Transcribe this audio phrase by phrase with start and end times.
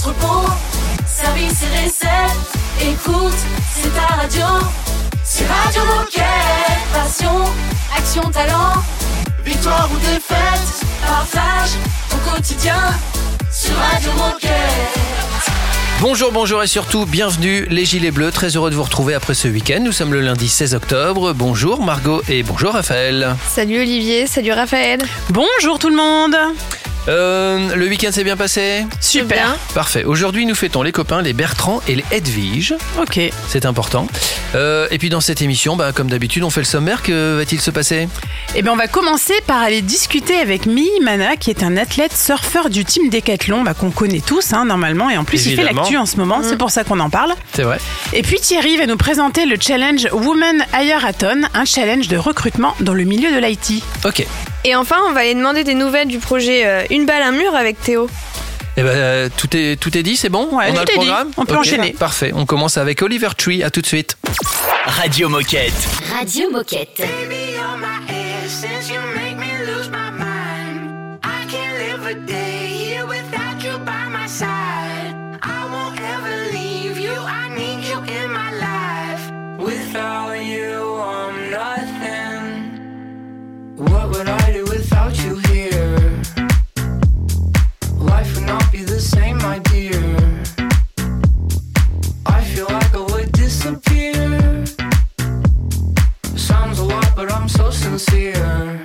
[0.00, 0.48] entrepôt,
[1.06, 2.50] service et recettes.
[2.80, 3.36] Écoute,
[3.74, 4.46] c'est ta radio.
[5.22, 6.24] C'est Radio Moquette.
[6.92, 7.44] Passion,
[7.94, 8.82] action, talent.
[9.44, 11.70] Victoire ou défaite, partage
[12.12, 12.80] au quotidien
[13.52, 14.50] sur Radio Moquette.
[16.00, 18.30] Bonjour, bonjour et surtout bienvenue les Gilets Bleus.
[18.30, 19.80] Très heureux de vous retrouver après ce week-end.
[19.82, 21.34] Nous sommes le lundi 16 octobre.
[21.34, 23.36] Bonjour Margot et bonjour Raphaël.
[23.46, 25.02] Salut Olivier, salut Raphaël.
[25.28, 26.36] Bonjour tout le monde
[27.08, 30.04] Euh, le week-end s'est bien passé Super Parfait.
[30.04, 32.74] Aujourd'hui, nous fêtons les copains, les Bertrand et les Edwige.
[33.00, 33.20] Ok.
[33.48, 34.06] C'est important.
[34.54, 37.02] Euh, et puis dans cette émission, bah, comme d'habitude, on fait le sommaire.
[37.02, 38.08] Que va-t-il se passer?
[38.54, 42.16] Eh bien on va commencer par aller discuter avec Mi Mana qui est un athlète
[42.16, 45.62] surfeur du team Décathlon bah, qu'on connaît tous hein, normalement et en plus il fait
[45.62, 47.34] l'actu en ce moment, c'est pour ça qu'on en parle.
[47.54, 47.78] C'est vrai.
[48.12, 52.94] Et puis Thierry va nous présenter le challenge Woman Hire-a-Thon, un challenge de recrutement dans
[52.94, 53.84] le milieu de l'IT.
[54.04, 54.26] Ok.
[54.64, 57.54] Et enfin, on va aller demander des nouvelles du projet euh, Une balle, un mur
[57.54, 58.08] avec Théo.
[58.76, 60.44] Eh ben, euh, tout, est, tout est dit, c'est bon?
[60.56, 60.92] Ouais, On a le est dit.
[60.92, 61.30] programme?
[61.36, 61.92] On peut enchaîner.
[61.92, 62.32] Parfait.
[62.34, 63.62] On commence avec Oliver Tree.
[63.62, 64.16] À tout de suite.
[64.86, 65.72] Radio Moquette.
[66.18, 67.02] Radio Moquette.
[71.22, 75.14] I can't live a day here without you by my side.
[75.42, 77.12] I won't ever leave you.
[77.12, 79.30] I need you in my life.
[79.58, 80.59] Without you,
[83.80, 86.22] What would I do without you here?
[87.96, 90.02] Life would not be the same, my dear.
[92.26, 94.66] I feel like I would disappear.
[96.36, 98.84] Sounds a lot, but I'm so sincere.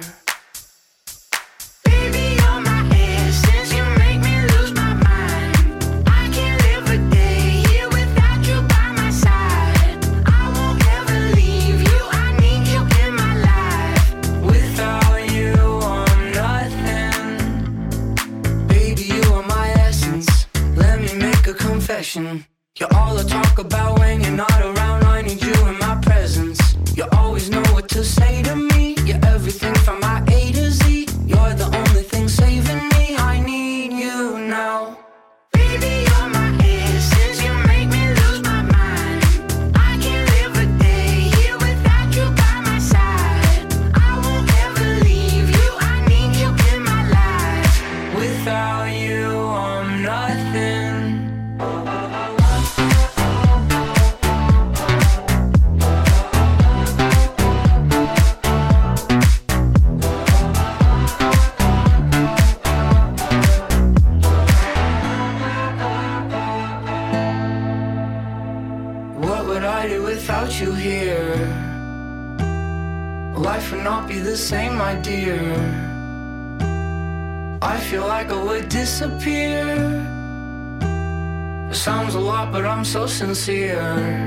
[83.45, 84.24] So sincere.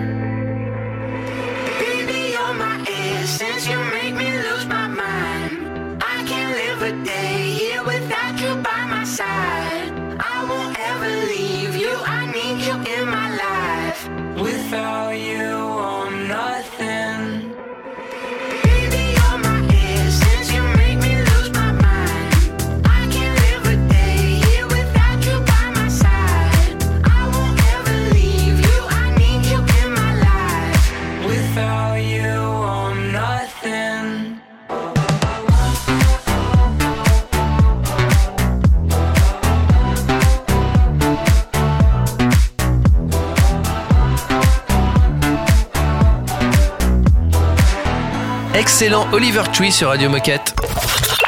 [48.58, 50.52] Excellent Oliver Tree sur Radio Moquette.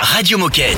[0.01, 0.77] Radio Moquette.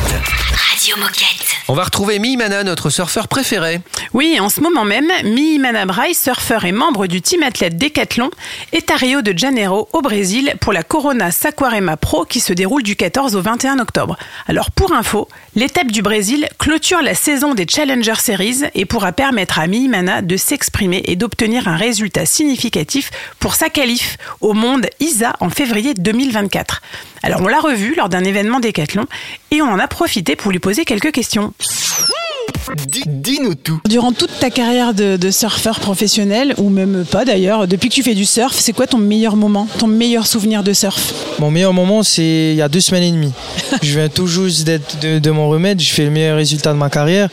[0.70, 1.61] Radio Moquette.
[1.68, 3.80] On va retrouver Mimana, notre surfeur préféré.
[4.14, 8.30] Oui, en ce moment même, Mi Manabrai, surfeur et membre du team athlète Décathlon,
[8.72, 12.82] est à Rio de Janeiro, au Brésil, pour la Corona Saquarema Pro qui se déroule
[12.82, 14.18] du 14 au 21 octobre.
[14.48, 19.60] Alors, pour info, l'étape du Brésil clôture la saison des Challenger Series et pourra permettre
[19.60, 24.88] à Mi Mana de s'exprimer et d'obtenir un résultat significatif pour sa qualif au monde
[24.98, 26.82] ISA en février 2024.
[27.22, 29.06] Alors, on l'a revu lors d'un événement Décathlon
[29.52, 31.51] et on en a profité pour lui poser quelques questions.
[31.58, 32.61] Dis-
[33.06, 33.80] Dis-nous tout.
[33.88, 38.02] Durant toute ta carrière de, de surfeur professionnel, ou même pas d'ailleurs, depuis que tu
[38.02, 41.12] fais du surf, c'est quoi ton meilleur moment, ton meilleur souvenir de surf?
[41.38, 43.32] Mon meilleur moment, c'est il y a deux semaines et demie.
[43.82, 45.80] je viens tout juste d'être de, de mon remède.
[45.80, 47.28] Je fais le meilleur résultat de ma carrière.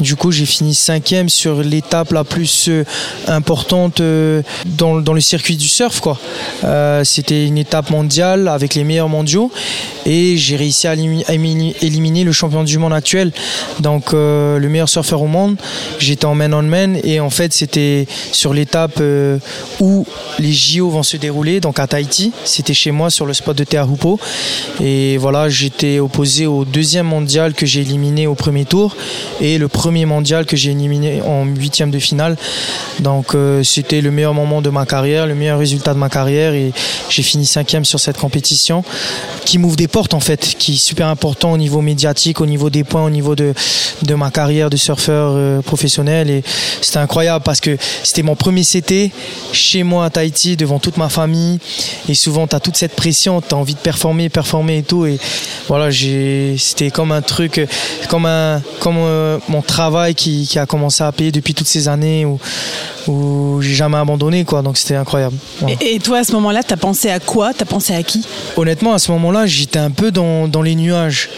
[0.00, 2.84] Du coup, j'ai fini cinquième sur l'étape la plus euh,
[3.28, 6.00] importante euh, dans, dans le circuit du surf.
[6.00, 6.18] quoi.
[6.64, 9.50] Euh, C'était une étape mondiale avec les meilleurs mondiaux
[10.06, 13.32] et j'ai réussi à élimi- à éliminer- éliminer le champion du monde actuel,
[13.80, 15.56] donc euh, le meilleur surfeur au monde.
[15.98, 19.38] J'étais en man on man et en fait c'était sur l'étape euh,
[19.80, 20.06] où
[20.38, 22.32] les JO vont se dérouler, donc à Tahiti.
[22.44, 24.18] C'était chez moi sur le spot de Teahupo
[24.80, 28.96] et voilà j'étais opposé au deuxième mondial que j'ai éliminé au premier tour
[29.40, 32.36] et le premier mondial que j'ai éliminé en huitième de finale.
[33.00, 36.54] Donc euh, c'était le meilleur moment de ma carrière, le meilleur résultat de ma carrière
[36.54, 36.72] et
[37.08, 38.84] j'ai fini cinquième sur cette compétition
[39.44, 42.70] qui m'ouvre des portes en fait, qui est super important au niveau médiatique, au niveau
[42.70, 43.54] des points, au niveau de,
[44.02, 46.42] de ma carrière de surfeur euh, professionnel et
[46.80, 49.10] c'était incroyable parce que c'était mon premier CT
[49.52, 51.58] chez moi à Tahiti devant toute ma famille
[52.08, 55.04] et souvent tu as toute cette pression, tu as envie de performer, performer et tout
[55.06, 55.18] et
[55.68, 57.60] voilà, j'ai c'était comme un truc
[58.08, 61.88] comme un comme euh, mon travail qui, qui a commencé à payer depuis toutes ces
[61.88, 62.38] années où
[63.08, 65.36] où j'ai jamais abandonné quoi donc c'était incroyable.
[65.60, 65.76] Voilà.
[65.80, 67.52] Et, et toi, à ce moment-là, t'as pensé à quoi?
[67.54, 68.24] T'as pensé à qui?
[68.56, 71.28] Honnêtement, à ce moment-là, j'étais un peu dans, dans les nuages.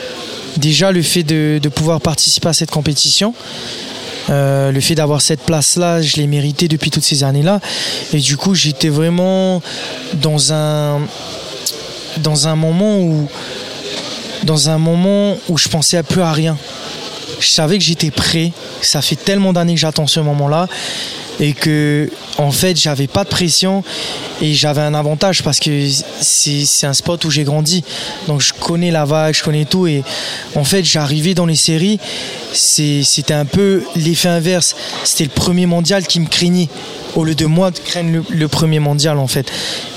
[0.56, 3.34] Déjà, le fait de, pouvoir participer à cette compétition,
[4.30, 7.60] euh, le fait d'avoir cette place-là, je l'ai mérité depuis toutes ces années-là.
[8.12, 9.62] Et du coup, j'étais vraiment
[10.14, 11.00] dans un,
[12.18, 13.28] dans un moment où,
[14.44, 16.56] dans un moment où je pensais à plus à rien.
[17.40, 18.52] Je savais que j'étais prêt.
[18.82, 20.68] Ça fait tellement d'années que j'attends ce moment-là
[21.40, 23.82] et que en fait j'avais pas de pression
[24.40, 25.88] et j'avais un avantage parce que
[26.20, 27.84] c'est un spot où j'ai grandi.
[28.26, 30.02] Donc je connais la vague je connais tout et
[30.54, 31.98] en fait j'arrivais dans les séries
[32.52, 34.76] c'était un peu l'effet inverse.
[35.04, 36.68] C'était le premier mondial qui me craignait
[37.14, 39.50] au lieu de moi de craindre le, le premier mondial en fait.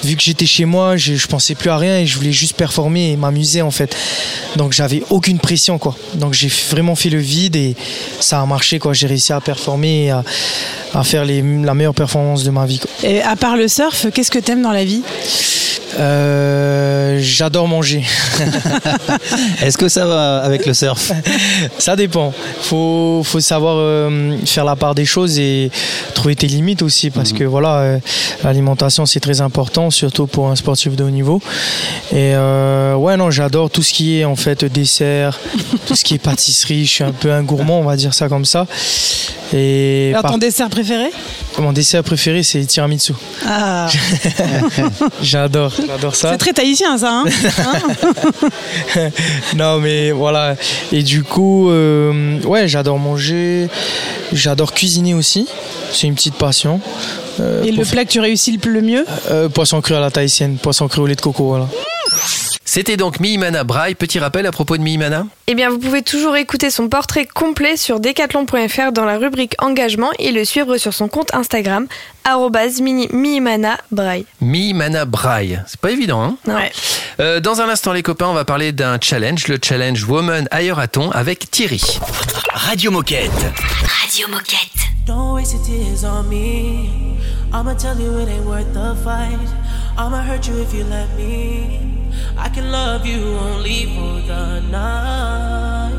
[0.03, 2.55] Vu que j'étais chez moi je, je pensais plus à rien et je voulais juste
[2.55, 3.95] performer et m'amuser en fait.
[4.55, 5.95] Donc j'avais aucune pression quoi.
[6.15, 7.75] Donc j'ai vraiment fait le vide et
[8.19, 8.93] ça a marché quoi.
[8.93, 10.23] J'ai réussi à performer et à,
[10.95, 12.79] à faire la meilleure performance de ma vie.
[13.03, 15.03] Et à part le surf, qu'est-ce que t'aimes dans la vie?
[15.99, 18.03] Euh, j'adore manger.
[19.61, 21.11] Est-ce que ça va avec le surf?
[21.77, 22.33] Ça dépend.
[22.61, 25.71] Faut faut savoir euh, faire la part des choses et
[26.13, 27.99] trouver tes limites aussi parce que voilà euh,
[28.43, 31.41] l'alimentation c'est très important surtout pour un sportif de haut niveau.
[32.11, 35.39] Et euh, ouais non j'adore tout ce qui est en fait dessert
[35.87, 36.85] tout ce qui est pâtisserie.
[36.85, 38.65] Je suis un peu un gourmand on va dire ça comme ça.
[39.53, 41.05] Et Alors, par- ton dessert préféré?
[41.59, 43.13] Mon dessert préféré c'est le tiramisu.
[43.47, 43.87] Ah,
[45.21, 46.31] j'adore j'adore ça.
[46.31, 47.11] C'est très tahitien, ça.
[47.11, 47.25] Hein.
[47.59, 49.09] Hein
[49.55, 50.55] non mais voilà.
[50.91, 53.67] Et du coup euh, ouais j'adore manger.
[54.33, 55.47] J'adore cuisiner aussi.
[55.91, 56.79] C'est une petite passion.
[57.39, 59.05] Euh, Et le plat que tu réussis le plus le mieux?
[59.29, 60.57] Euh, poisson cru à la tahitienne.
[60.57, 61.67] Poisson cru au lait de coco voilà
[62.75, 63.95] C'était donc Mimana Braille.
[63.95, 67.77] Petit rappel à propos de Mimana Eh bien, vous pouvez toujours écouter son portrait complet
[67.77, 71.87] sur decathlon.fr dans la rubrique engagement et le suivre sur son compte Instagram
[73.13, 74.25] mimana braille.
[74.41, 75.61] Mimana Braille.
[75.67, 76.59] C'est pas évident, hein Non.
[77.21, 81.11] Euh, Dans un instant, les copains, on va parler d'un challenge, le challenge Woman Aératon
[81.11, 81.81] avec Thierry.
[82.51, 83.31] Radio Moquette.
[84.01, 84.59] Radio Moquette.
[85.07, 86.89] Don't waste your tears on me.
[87.53, 89.39] I'ma tell you it ain't worth the fight.
[89.97, 91.94] I'ma hurt you if you let me.
[92.37, 95.93] I can love you only for the night.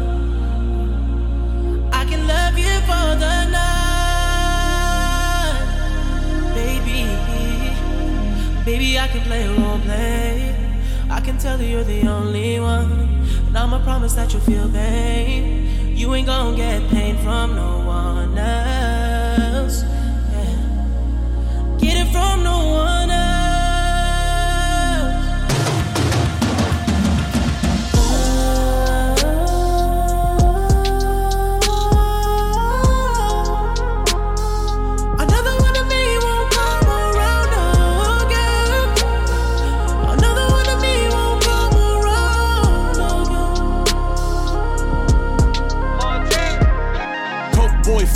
[1.93, 3.67] I can love you for the night.
[6.55, 7.07] Baby,
[8.65, 10.55] baby, I can play role play.
[11.11, 12.91] I can tell you you're the only one.
[13.47, 15.97] And I'ma promise that you'll feel pain.
[15.97, 19.83] You ain't gonna get pain from no one else.
[19.83, 21.79] Yeah.
[21.79, 23.26] Get it from no one else.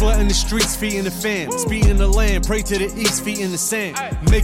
[0.00, 1.52] Flooding the streets, feet in the fam.
[1.52, 3.98] Speed in the land, pray to the east, feet in the sand.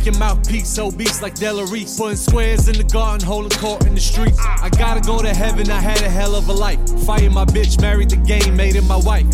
[0.04, 1.96] Your mouthpiece obese like Delarice.
[1.96, 4.38] Putting squares in the garden, holding court in the streets.
[4.38, 6.78] I gotta go to heaven, I had a hell of a life.
[7.06, 9.26] Fighting my bitch, married the game, made it my wife.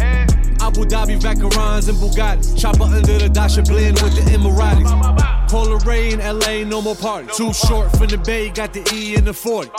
[0.63, 2.57] Abu Dhabi, Vacarons, and Bugattis.
[2.57, 5.51] Chopper under the Dasha blend with the Emiratis.
[5.51, 7.27] Polar Ray in LA, no more party.
[7.37, 9.71] Too short from the bay, got the E in the 40.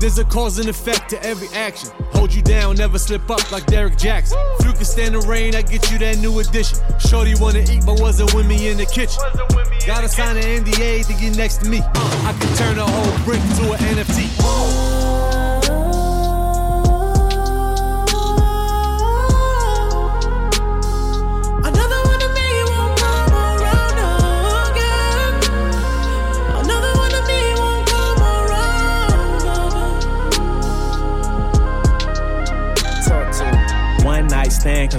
[0.00, 1.90] There's a cause and effect to every action.
[2.12, 4.38] Hold you down, never slip up like Derek Jackson.
[4.58, 6.78] If you can stand the rain, I get you that new addition.
[6.98, 9.22] Shorty wanna eat, but wasn't with me in the kitchen.
[9.86, 11.80] Gotta sign an NDA to get next to me.
[11.82, 14.83] I can turn a whole brick to an NFT.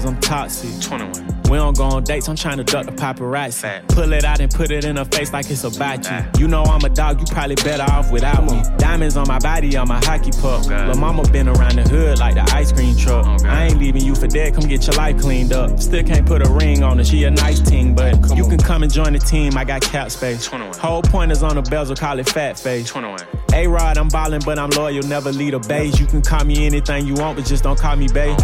[0.05, 0.81] Cause I'm toxic.
[0.81, 1.35] 21.
[1.49, 3.87] We don't go on dates, I'm trying to duck the paparazzi.
[3.89, 6.41] Pull it out and put it in her face like it's about you.
[6.41, 8.63] You know I'm a dog, you probably better off without me.
[8.77, 10.65] Diamonds on my body, I'm a hockey puck.
[10.65, 13.25] Lil' mama been around the hood like the ice cream truck.
[13.43, 15.79] I ain't leaving you for dead, come get your life cleaned up.
[15.79, 18.81] Still can't put a ring on her, she a nice team, but you can come
[18.81, 20.47] and join the team, I got cap space.
[20.47, 22.89] Whole pointers on the bezel, call it fat face.
[22.89, 23.19] 21.
[23.53, 25.99] A-Rod, I'm ballin', but I'm loyal, never lead a base.
[25.99, 28.37] You can call me anything you want, but just don't call me babe.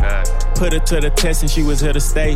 [0.55, 2.36] Put her to the test and she was here to stay.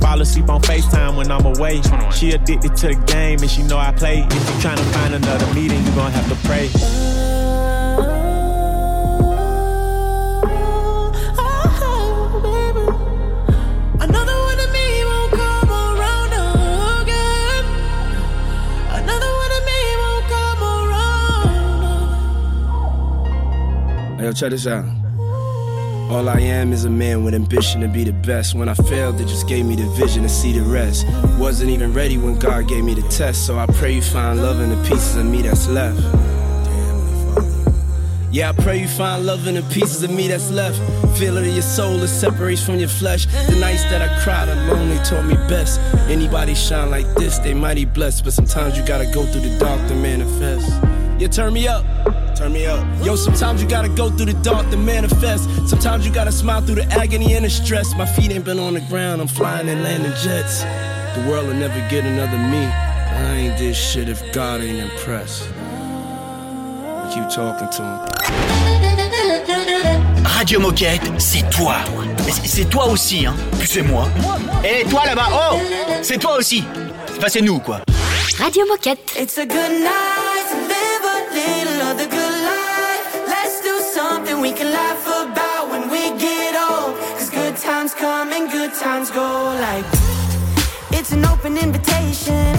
[0.00, 1.80] Fall asleep on FaceTime when I'm away.
[2.12, 4.20] She addicted to the game and she know I play.
[4.20, 7.21] If you tryna find another meeting, you gon' have to pray.
[24.22, 24.84] Yo, check this out.
[26.10, 28.54] All I am is a man with ambition to be the best.
[28.54, 31.06] When I failed, it just gave me the vision to see the rest.
[31.38, 34.60] Wasn't even ready when God gave me the test, so I pray you find love
[34.60, 36.00] in the pieces of me that's left.
[38.30, 40.78] Yeah, I pray you find love in the pieces of me that's left.
[41.18, 43.26] Feel it in your soul, it separates from your flesh.
[43.26, 45.80] The nights that I cried alone, they taught me best.
[46.08, 48.24] Anybody shine like this, they mighty blessed.
[48.24, 50.70] But sometimes you gotta go through the dark to manifest.
[51.18, 52.21] Yeah, turn me up.
[52.36, 52.84] Turn me up.
[53.04, 55.48] Yo, sometimes you gotta go through the dark to manifest.
[55.68, 57.94] Sometimes you gotta smile through the agony and the stress.
[57.96, 60.62] My feet ain't been on the ground, I'm flying and landing jets.
[61.14, 62.64] The world will never get another me.
[62.64, 65.44] I ain't this shit if God ain't impressed.
[65.52, 67.98] I keep talking to him?
[70.24, 71.76] Radio Moquette, c'est toi.
[72.44, 73.34] C'est- toi aussi, hein.
[73.58, 74.08] Puis c'est moi.
[74.64, 75.58] Et toi là-bas, oh
[76.02, 76.64] C'est toi aussi.
[77.18, 77.80] Enfin, c'est nous, quoi.
[78.38, 79.12] Radio Moquette.
[79.16, 82.21] It's a good night to live a little of the good
[84.42, 86.98] we can laugh about when we get old.
[87.16, 89.28] Cause good times come and good times go
[89.66, 89.84] like.
[90.90, 92.56] It's an open invitation.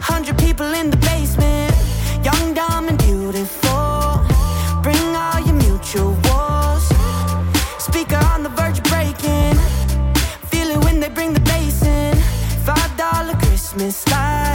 [0.00, 1.74] Hundred people in the basement.
[2.24, 4.24] Young, dumb, and beautiful.
[4.82, 6.84] Bring all your mutuals.
[7.78, 9.56] Speaker on the verge of breaking.
[10.50, 12.16] Feel it when they bring the bass in.
[12.64, 14.45] Five dollar Christmas lights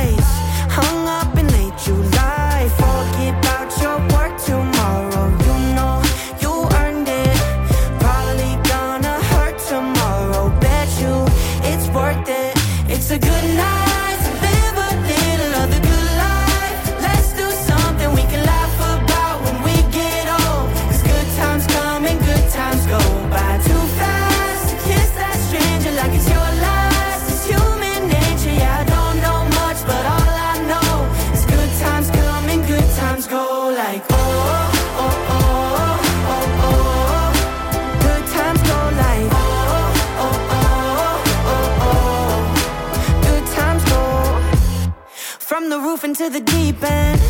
[46.11, 47.21] into the deep end.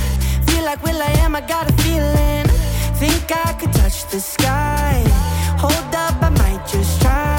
[0.49, 2.47] Feel like Will I am, I got a feeling.
[2.95, 5.03] Think I could touch the sky.
[5.59, 7.30] Hold up, I might just try.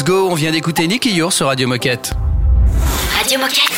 [0.00, 2.12] Go, on vient d'écouter Nicky Yours sur Radio Moquette.
[3.18, 3.70] Radio Moquette.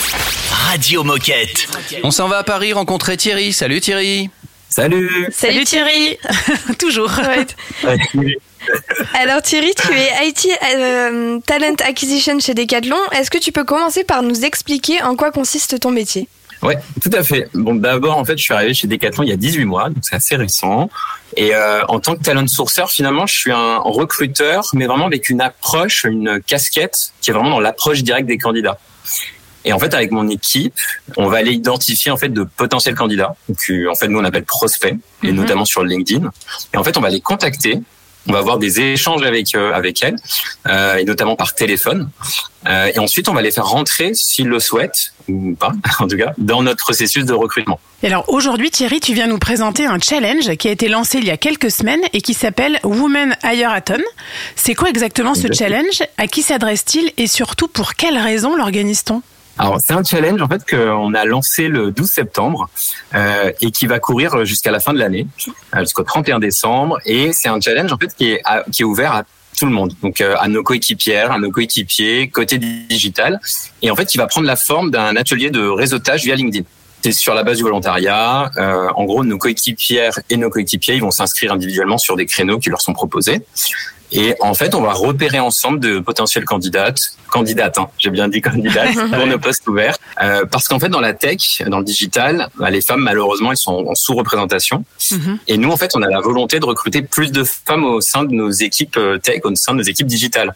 [0.48, 1.66] Radio Moquette.
[2.04, 3.52] On s'en va à Paris rencontrer Thierry.
[3.52, 4.30] Salut Thierry.
[4.68, 5.10] Salut.
[5.32, 6.16] Salut Thierry.
[6.78, 7.10] Toujours.
[9.14, 12.96] Alors Thierry, tu es IT euh, Talent Acquisition chez Decathlon.
[13.10, 16.28] Est-ce que tu peux commencer par nous expliquer en quoi consiste ton métier?
[16.64, 17.48] Ouais, tout à fait.
[17.54, 19.98] Bon, d'abord, en fait, je suis arrivé chez Decathlon il y a 18 mois, donc
[20.02, 20.88] c'est assez récent.
[21.36, 25.28] Et euh, en tant que talent sourceur, finalement, je suis un recruteur, mais vraiment avec
[25.28, 28.78] une approche, une casquette qui est vraiment dans l'approche directe des candidats.
[29.66, 30.74] Et en fait, avec mon équipe,
[31.16, 33.34] on va aller identifier en fait de potentiels candidats.
[33.48, 35.36] Donc, euh, en fait, nous on appelle prospects, et Mhm.
[35.36, 36.30] notamment sur LinkedIn.
[36.74, 37.78] Et en fait, on va les contacter
[38.28, 40.16] On va avoir des échanges avec euh, avec elles,
[40.66, 42.08] euh, et notamment par téléphone.
[42.66, 46.16] Euh, et ensuite, on va les faire rentrer, s'ils le souhaitent ou pas, en tout
[46.16, 47.78] cas, dans notre processus de recrutement.
[48.02, 51.26] Et alors aujourd'hui, Thierry, tu viens nous présenter un challenge qui a été lancé il
[51.26, 54.02] y a quelques semaines et qui s'appelle Women Hire-a-thon.
[54.56, 56.02] C'est quoi exactement ce challenge?
[56.16, 57.12] À qui s'adresse-t-il?
[57.16, 59.22] Et surtout pour quelles raisons l'organise-t-on?
[59.58, 62.68] Alors c'est un challenge en fait qu'on a lancé le 12 septembre
[63.14, 65.26] euh, et qui va courir jusqu'à la fin de l'année,
[65.74, 66.98] euh, jusqu'au 31 décembre.
[67.04, 68.42] Et c'est un challenge en fait qui est
[68.72, 69.24] qui est ouvert à
[69.58, 73.40] tout le monde, donc euh, à nos coéquipières, à nos coéquipiers, côté digital,
[73.82, 76.64] et en fait qui va prendre la forme d'un atelier de réseautage via LinkedIn.
[77.04, 78.50] C'est sur la base du volontariat.
[78.56, 82.58] Euh, en gros, nos coéquipières et nos coéquipiers, ils vont s'inscrire individuellement sur des créneaux
[82.58, 83.42] qui leur sont proposés.
[84.14, 88.40] Et en fait, on va repérer ensemble de potentielles candidates, candidates, hein, j'ai bien dit
[88.40, 89.96] candidates, pour nos postes ouverts.
[90.22, 93.58] Euh, parce qu'en fait, dans la tech, dans le digital, bah, les femmes, malheureusement, elles
[93.58, 94.84] sont en sous-représentation.
[95.48, 98.24] Et nous, en fait, on a la volonté de recruter plus de femmes au sein
[98.24, 100.54] de nos équipes euh, tech, au sein de nos équipes digitales.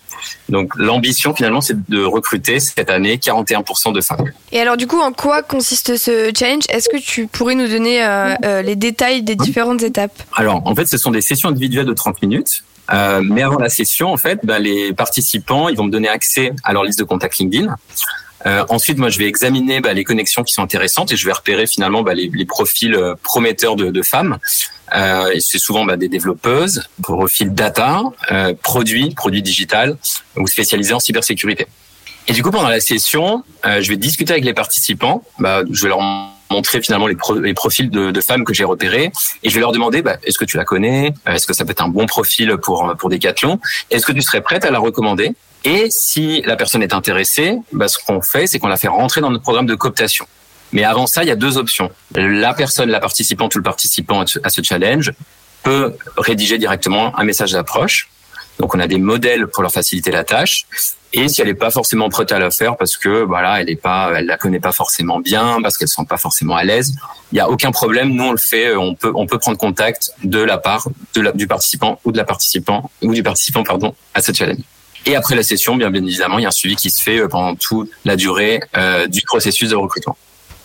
[0.48, 4.30] Donc, l'ambition, finalement, c'est de recruter cette année 41% de femmes.
[4.52, 8.04] Et alors du coup, en quoi consiste ce challenge Est-ce que tu pourrais nous donner
[8.04, 10.22] euh, euh, les détails des différentes étapes?
[10.34, 12.62] Alors, en fait, ce sont des sessions individuelles de 30 minutes.
[12.92, 16.52] Euh, mais avant la session, en fait, bah, les participants, ils vont me donner accès
[16.64, 17.74] à leur liste de contacts LinkedIn.
[18.46, 21.32] Euh, ensuite, moi, je vais examiner bah, les connexions qui sont intéressantes et je vais
[21.32, 24.38] repérer finalement bah, les, les profils euh, prometteurs de, de femmes.
[24.94, 29.96] Euh, c'est souvent bah, des développeuses, profils data, euh, produits, produits digital
[30.36, 31.66] ou spécialisés en cybersécurité.
[32.28, 35.24] Et du coup, pendant la session, euh, je vais discuter avec les participants.
[35.38, 36.00] Bah, je vais leur
[36.50, 39.10] montrer finalement les, pro- les profils de, femmes que j'ai repérés
[39.42, 41.12] et je vais leur demander bah, est-ce que tu la connais?
[41.26, 43.60] Est-ce que ça peut être un bon profil pour pour Decathlon?
[43.90, 45.32] Est-ce que tu serais prête à la recommander?
[45.64, 49.20] Et si la personne est intéressée, bah, ce qu'on fait, c'est qu'on la fait rentrer
[49.20, 50.26] dans notre programme de cooptation.
[50.72, 51.90] Mais avant ça, il y a deux options.
[52.14, 55.12] La personne, la participante ou le participant à ce challenge
[55.62, 58.08] peut rédiger directement un message d'approche.
[58.58, 60.66] Donc on a des modèles pour leur faciliter la tâche.
[61.12, 63.76] Et si elle n'est pas forcément prête à la faire parce que voilà, elle est
[63.76, 66.94] pas, elle la connaît pas forcément bien, parce qu'elle ne sent pas forcément à l'aise,
[67.32, 68.10] il y a aucun problème.
[68.10, 70.88] Nous on le fait, on peut on peut prendre contact de la part
[71.34, 74.60] du participant ou de la participant ou du participant pardon à ce challenge.
[75.06, 77.20] Et après la session, bien, bien évidemment, il y a un suivi qui se fait
[77.20, 80.16] euh, pendant toute la durée euh, du processus de recrutement.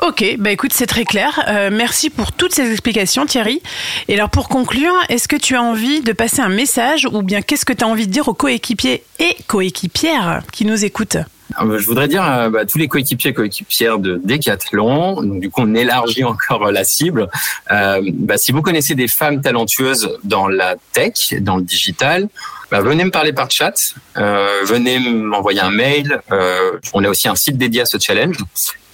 [0.06, 1.46] Ok, bah écoute, c'est très clair.
[1.48, 3.62] Euh, merci pour toutes ces explications, Thierry.
[4.10, 7.42] Et alors, pour conclure, est-ce que tu as envie de passer un message ou bien
[7.42, 11.16] qu'est-ce que tu as envie de dire aux coéquipiers et coéquipières qui nous écoutent?
[11.62, 15.40] Euh, Je voudrais dire euh, bah, à tous les coéquipiers et coéquipières de Decathlon, donc
[15.40, 17.30] du coup on élargit encore la cible.
[17.72, 22.28] Euh, bah, si vous connaissez des femmes talentueuses dans la tech, dans le digital,
[22.72, 26.20] bah, venez me parler par chat, euh, venez m'envoyer un mail.
[26.34, 28.36] Euh, on a aussi un site dédié à ce challenge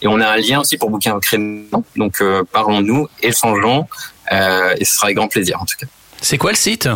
[0.01, 1.83] et on a un lien aussi pour booker un créneau.
[1.95, 3.87] Donc euh, parlons-nous, échangeons
[4.31, 5.87] euh, et ce sera avec grand plaisir en tout cas.
[6.21, 6.89] C'est quoi le site?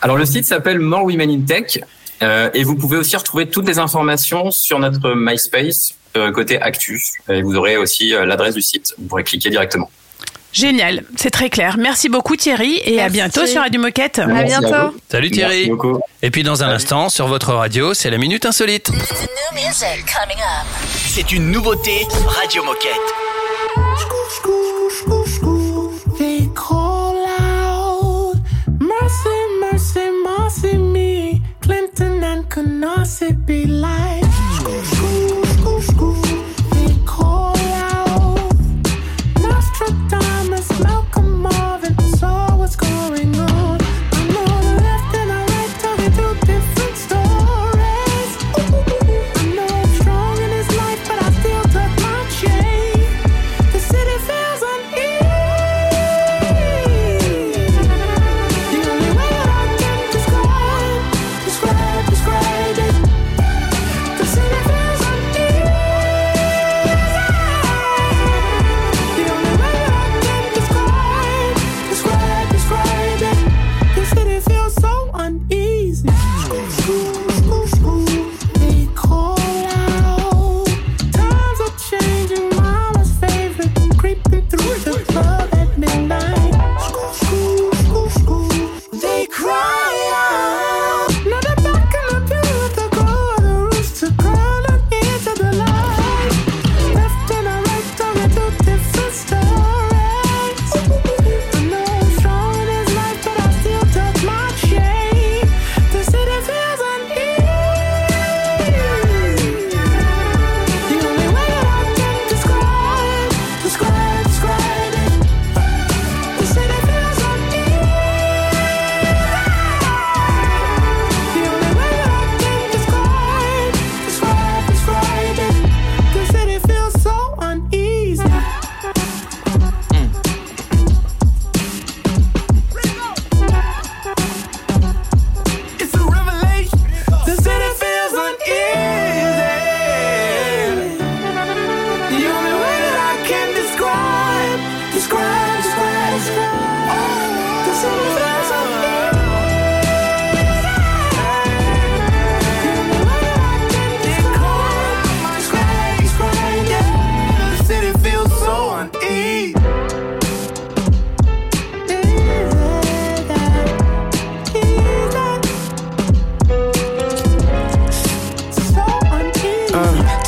[0.00, 1.80] Alors le site s'appelle More Women in Tech
[2.22, 7.12] euh, et vous pouvez aussi retrouver toutes les informations sur notre MySpace euh, côté Actus.
[7.28, 8.94] Et vous aurez aussi euh, l'adresse du site.
[8.98, 9.90] Vous pourrez cliquer directement.
[10.56, 11.76] Génial, c'est très clair.
[11.78, 14.20] Merci beaucoup Thierry et à bientôt sur Radio Moquette.
[14.20, 14.96] À bientôt.
[15.10, 15.68] Salut Merci Thierry.
[15.68, 16.00] beaucoup.
[16.22, 18.90] Et puis dans un instant, sur votre radio, c'est la Minute Insolite.
[21.08, 22.92] C'est une nouveauté Radio Moquette.
[26.18, 28.36] They call out,
[28.80, 31.42] mercy, mercy, mercy me.
[31.60, 34.25] Clinton and Canarsie be like,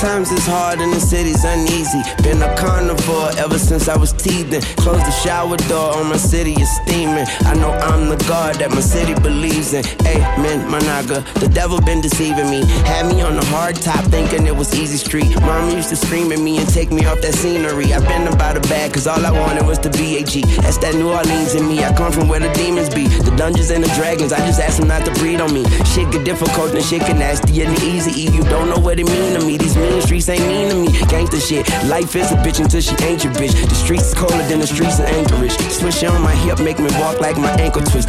[0.09, 2.01] hard and the city's uneasy.
[2.23, 4.63] Been a carnivore ever since I was teething.
[4.77, 7.27] Close the shower door on my city is steaming.
[7.45, 9.85] I know I'm the God that my city believes in.
[10.07, 11.25] Amen, my naga.
[11.41, 12.65] The devil been deceiving me.
[12.89, 15.29] Had me on the hard top thinking it was easy street.
[15.41, 17.93] Mama used to scream at me and take me off that scenery.
[17.93, 20.35] I've been about a bag cause all I wanted was the BAG.
[20.63, 21.85] That's that New Orleans in me.
[21.85, 23.09] I come from where the demons be.
[23.09, 24.33] The dungeons and the dragons.
[24.33, 25.65] I just asked them not to breed on me.
[25.93, 28.23] Shit get difficult and shit get nasty and easy.
[28.23, 29.59] You don't know what it mean to me.
[29.59, 30.89] These mean streets ain't mean to me.
[31.09, 31.67] Gangsta shit.
[31.89, 33.53] Life is a bitch until she ain't your bitch.
[33.69, 35.57] The streets colder than the streets of Anchorage.
[35.71, 38.09] Swish on my hip, make me walk like my ankle twist.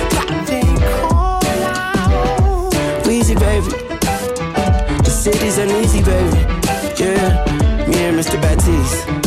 [3.05, 3.71] Weezy baby.
[5.03, 6.37] The city's uneasy, baby.
[6.99, 8.39] Yeah, me and Mr.
[8.41, 9.18] Baptiste.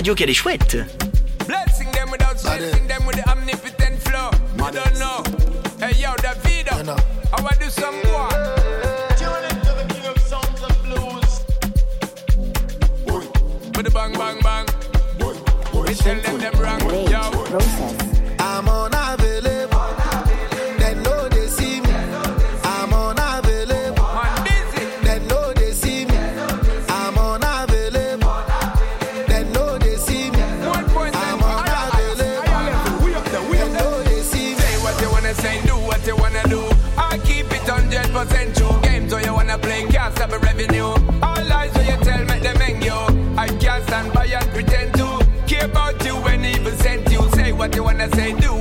[0.00, 0.78] Radio qu'elle est chouette.
[38.30, 38.80] Percent true.
[38.82, 40.94] Games where you wanna play, can't stop a revenue.
[41.22, 42.98] All lies where you tell, make them hang you.
[43.36, 47.22] I can't stand by and pretend to care about you when even sent you.
[47.32, 48.54] Say what you wanna say, do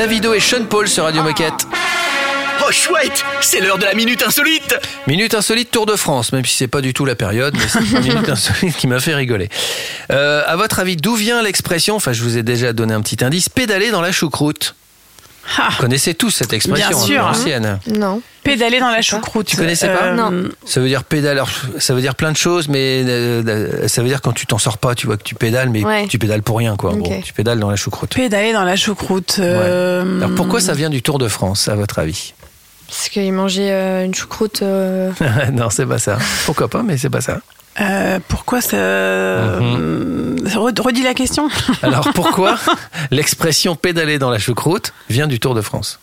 [0.00, 1.66] Davido et Sean Paul sur Radio Moquette.
[2.66, 4.74] Oh chouette, c'est l'heure de la minute insolite.
[5.06, 7.80] Minute insolite Tour de France, même si c'est pas du tout la période, mais c'est
[7.80, 9.50] une minute insolite qui m'a fait rigoler.
[10.10, 13.22] Euh, à votre avis, d'où vient l'expression, enfin je vous ai déjà donné un petit
[13.22, 14.74] indice, pédaler dans la choucroute?
[15.46, 17.30] Vous connaissez tous cette expression Bien sûr, hein.
[17.30, 17.78] ancienne.
[17.86, 18.22] Non.
[18.42, 19.46] Pédaler dans la choucroute.
[19.46, 20.48] Tu connaissais pas Euh, Non.
[20.64, 21.32] Ça veut dire pédale.
[21.32, 24.58] alors, ça veut dire plein de choses, mais euh, ça veut dire quand tu t'en
[24.58, 26.06] sors pas, tu vois que tu pédales, mais Ouais.
[26.06, 26.94] tu pédales pour rien, quoi.
[27.24, 28.14] tu pédales dans la choucroute.
[28.14, 29.36] Pédaler dans la choucroute.
[29.40, 32.32] euh, Alors pourquoi ça vient du Tour de France, à votre avis
[32.88, 34.62] Parce qu'il mangeait euh, une choucroute.
[34.62, 35.10] euh,
[35.52, 36.18] Non, c'est pas ça.
[36.46, 37.40] Pourquoi pas, mais c'est pas ça.
[37.80, 38.76] Euh, Pourquoi ça.
[39.56, 41.48] Red- Redis la question.
[41.82, 42.56] Alors pourquoi
[43.10, 45.98] l'expression pédaler dans la choucroute vient du Tour de France?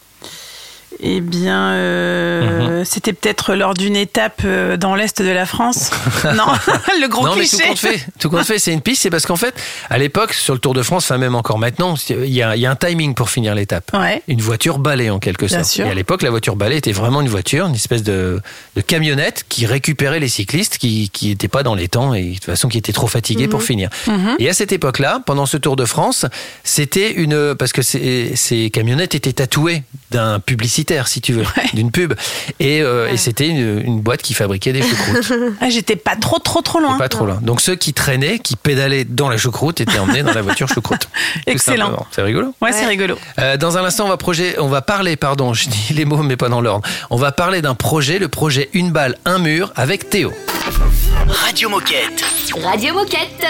[1.00, 5.92] Eh bien, euh, c'était peut-être lors d'une étape euh, dans l'est de la France.
[6.24, 6.46] non,
[7.02, 7.58] le gros non, mais cliché.
[7.64, 9.54] tout compte fait, tout compte fait, c'est une piste, c'est parce qu'en fait,
[9.90, 12.62] à l'époque, sur le Tour de France, enfin même encore maintenant, il y a, il
[12.62, 13.92] y a un timing pour finir l'étape.
[13.94, 14.22] Ouais.
[14.28, 15.70] Une voiture balai en quelque Bien sorte.
[15.72, 15.86] sûr.
[15.86, 18.42] Et à l'époque, la voiture balai était vraiment une voiture, une espèce de,
[18.76, 22.34] de camionnette qui récupérait les cyclistes qui qui n'étaient pas dans les temps et de
[22.36, 23.50] toute façon qui étaient trop fatigués Mhm.
[23.52, 23.90] pour finir.
[24.08, 24.36] Mhm.
[24.40, 26.26] Et à cette époque-là, pendant ce Tour de France,
[26.64, 30.40] c'était une parce que ces, ces camionnettes étaient tatouées d'un
[30.88, 32.14] publicitaire, si tu veux, d'une pub,
[32.60, 35.34] et, euh, et c'était une, une boîte qui fabriquait des choucroutes.
[35.62, 36.98] Ah, J'étais pas trop, trop, trop loin.
[36.98, 37.40] Pas trop loin.
[37.42, 41.10] Donc ceux qui traînaient, qui pédalaient dans la choucroute, étaient emmenés dans la voiture choucroute.
[41.48, 42.06] Excellent.
[42.12, 42.54] C'est rigolo.
[42.62, 43.18] Ouais, c'est rigolo.
[43.40, 46.24] Euh, dans un instant, on va, projet, on va parler, pardon, je dis les mots
[46.24, 46.88] mais pas dans l'ordre.
[47.10, 50.32] On va parler d'un projet, le projet Une balle, un mur avec Théo.
[51.28, 52.24] Radio Moquette.
[52.64, 53.46] Radio Moquette.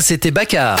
[0.00, 0.78] C'était Baccar.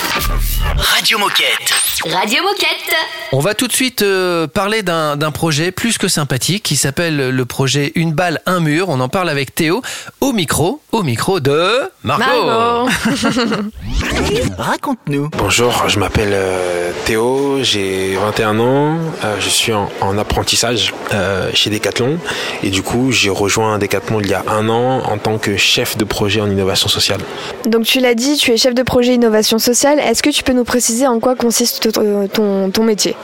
[0.76, 1.74] Radio Moquette.
[2.04, 2.96] Radio Moquette.
[3.32, 7.30] On va tout de suite euh, parler d'un d'un projet plus que sympathique qui s'appelle
[7.30, 8.88] le projet Une balle, un mur.
[8.88, 9.82] On en parle avec Théo
[10.22, 12.88] au micro, au micro de Margot.
[14.56, 15.28] Raconte-nous.
[15.36, 21.50] Bonjour, je m'appelle euh, Théo, j'ai 21 ans, euh, je suis en, en apprentissage euh,
[21.54, 22.18] chez Decathlon
[22.62, 25.96] et du coup j'ai rejoint Decathlon il y a un an en tant que chef
[25.96, 27.20] de projet en innovation sociale.
[27.66, 29.98] Donc tu l'as dit, tu es chef de projet innovation sociale.
[29.98, 33.16] Est-ce que tu peux nous préciser en quoi consiste ton, ton- ton métier?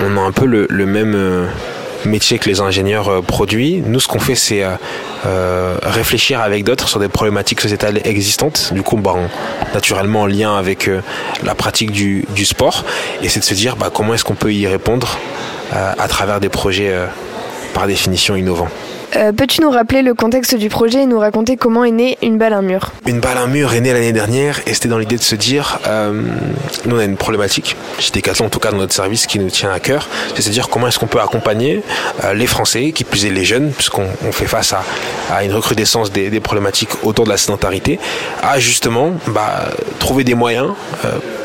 [0.00, 1.46] On a un peu le, le même euh,
[2.06, 3.82] métier que les ingénieurs euh, produits.
[3.84, 4.70] Nous ce qu'on fait c'est euh,
[5.26, 10.26] euh, réfléchir avec d'autres sur des problématiques sociétales existantes, du coup bah, en- naturellement en
[10.26, 10.88] lien avec
[11.42, 12.84] la pratique du, sport
[13.22, 15.18] et c'est de se dire bah, comment est-ce qu'on peut y répondre
[15.72, 16.94] à travers des projets
[17.74, 18.68] par définition innovants.
[19.16, 22.36] Euh, Peux-tu nous rappeler le contexte du projet et nous raconter comment est née une
[22.36, 22.92] balle un mur?
[23.06, 25.34] Une balle à un mur est née l'année dernière et c'était dans l'idée de se
[25.34, 26.22] dire, euh,
[26.84, 29.48] nous on a une problématique, chez Decathlon en tout cas dans notre service qui nous
[29.48, 31.82] tient à cœur, c'est de se dire comment est-ce qu'on peut accompagner
[32.24, 34.74] euh, les Français, qui plus est les jeunes, puisqu'on on fait face
[35.30, 37.98] à, une recrudescence des, problématiques autour de la sédentarité,
[38.42, 40.68] à justement bah, trouver des moyens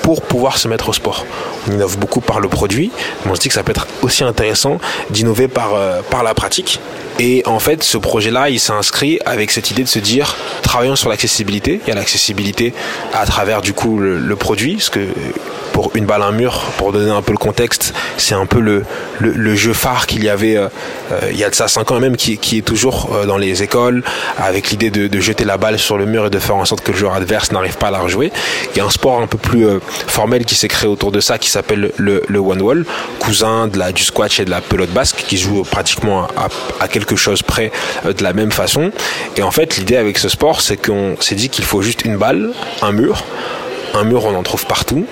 [0.01, 1.25] pour pouvoir se mettre au sport.
[1.67, 2.91] On innove beaucoup par le produit,
[3.25, 6.79] mais on se dit que ça peut être aussi intéressant d'innover par, euh, la pratique.
[7.19, 10.95] Et en fait, ce projet-là, il s'est inscrit avec cette idée de se dire, travaillons
[10.95, 11.81] sur l'accessibilité.
[11.85, 12.73] Il y a l'accessibilité
[13.13, 14.79] à travers du coup le, produit,
[15.71, 18.83] pour une balle un mur, pour donner un peu le contexte, c'est un peu le,
[19.19, 20.67] le, jeu phare qu'il y avait euh,
[21.11, 23.37] euh, il y a de ça 5 ans même, qui, qui est toujours euh, dans
[23.37, 24.03] les écoles,
[24.37, 26.81] avec l'idée de, de jeter la balle sur le mur et de faire en sorte
[26.81, 28.31] que le joueur adverse n'arrive pas à la rejouer.
[28.73, 29.65] Il y a un sport un peu plus
[30.07, 32.85] formel qui s'est créé autour de ça, qui s'appelle le, le one wall,
[33.19, 36.27] cousin de la, du squash et de la pelote basque, qui joue pratiquement
[36.79, 37.71] à, quelque chose près
[38.05, 38.91] de la même façon.
[39.37, 42.17] Et en fait, l'idée avec ce sport, c'est qu'on s'est dit qu'il faut juste une
[42.17, 43.23] balle, un mur.
[43.93, 45.05] Un mur, on en trouve partout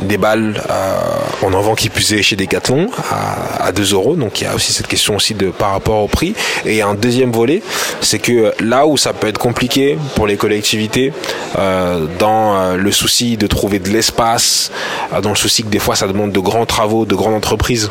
[0.00, 0.94] des balles, euh,
[1.42, 4.16] on en vend qui est chez Decathlon à, à 2 euros.
[4.16, 6.34] Donc il y a aussi cette question aussi de par rapport au prix.
[6.64, 7.62] Et un deuxième volet,
[8.00, 11.12] c'est que là où ça peut être compliqué pour les collectivités,
[11.58, 14.70] euh, dans euh, le souci de trouver de l'espace,
[15.12, 17.90] euh, dans le souci que des fois ça demande de grands travaux, de grandes entreprises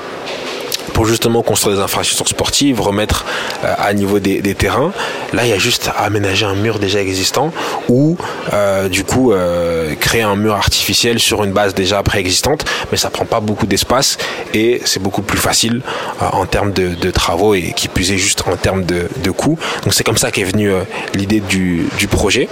[0.94, 3.26] pour justement construire des infrastructures sportives, remettre
[3.64, 4.92] euh, à niveau des, terrains.
[5.34, 7.52] Là, il y a juste à aménager un mur déjà existant
[7.90, 8.18] ou
[8.54, 13.10] euh, du coup euh, créer un mur artificiel sur une base déjà préexistante, mais ça
[13.10, 14.18] prend pas beaucoup d'espace
[14.54, 15.82] et c'est beaucoup plus facile
[16.20, 19.58] en termes de, travaux et qui plus est juste en termes de, coûts.
[19.84, 20.72] Donc c'est comme ça qu'est venue
[21.16, 22.48] l'idée du projet.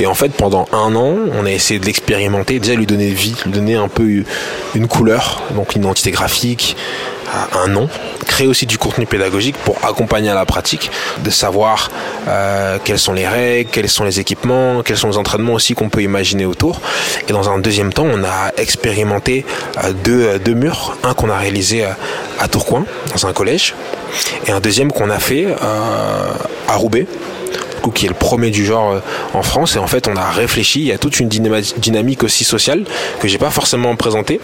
[0.00, 3.34] Et en fait, pendant un an, on a essayé de l'expérimenter, déjà lui donner vie,
[3.44, 4.24] lui donner un peu
[4.74, 6.76] une couleur, donc une identité graphique,
[7.52, 7.88] un nom,
[8.26, 10.90] créer aussi du contenu pédagogique pour accompagner à la pratique,
[11.24, 11.90] de savoir
[12.28, 15.88] euh, quelles sont les règles, quels sont les équipements, quels sont les entraînements aussi qu'on
[15.88, 16.80] peut imaginer autour.
[17.28, 19.44] Et dans un deuxième temps, on a expérimenté
[19.82, 21.90] euh, deux, deux murs, un qu'on a réalisé euh,
[22.38, 23.74] à Tourcoing, dans un collège,
[24.46, 26.32] et un deuxième qu'on a fait euh,
[26.68, 27.06] à Roubaix
[27.90, 29.00] qui est le premier du genre euh,
[29.34, 29.76] en France.
[29.76, 30.80] Et en fait, on a réfléchi.
[30.80, 32.84] Il y a toute une dynamique aussi sociale
[33.20, 34.40] que j'ai pas forcément présentée.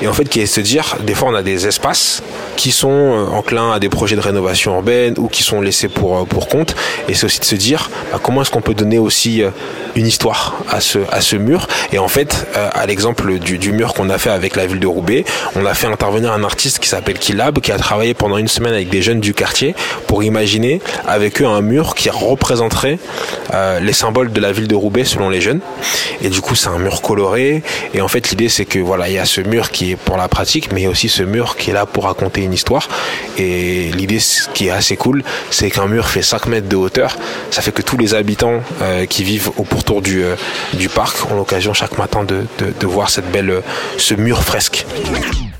[0.00, 2.22] Et en fait, qui est de se dire, des fois, on a des espaces
[2.56, 6.18] qui sont euh, enclins à des projets de rénovation urbaine ou qui sont laissés pour,
[6.18, 6.74] euh, pour compte.
[7.08, 9.42] Et c'est aussi de se dire, bah, comment est-ce qu'on peut donner aussi
[9.96, 11.66] une histoire à ce, à ce mur.
[11.92, 14.86] Et en fait, à l'exemple du, du mur qu'on a fait avec la ville de
[14.86, 15.24] Roubaix,
[15.56, 18.74] on a fait intervenir un artiste qui s'appelle Kilab, qui a travaillé pendant une semaine
[18.74, 19.74] avec des jeunes du quartier
[20.06, 22.10] pour imaginer avec eux un mur qui
[23.54, 25.60] euh, les symboles de la ville de Roubaix selon les jeunes.
[26.22, 27.62] Et du coup, c'est un mur coloré.
[27.94, 30.16] Et en fait, l'idée, c'est que voilà, il y a ce mur qui est pour
[30.16, 32.52] la pratique, mais il y a aussi ce mur qui est là pour raconter une
[32.52, 32.88] histoire.
[33.36, 37.16] Et l'idée, ce qui est assez cool, c'est qu'un mur fait 5 mètres de hauteur.
[37.50, 40.36] Ça fait que tous les habitants euh, qui vivent au pourtour du, euh,
[40.74, 43.62] du parc ont l'occasion chaque matin de, de, de voir cette belle,
[43.96, 44.86] ce mur fresque.